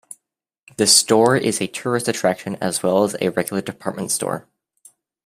[0.77, 4.47] The store is a tourist attraction as well as a regular department store.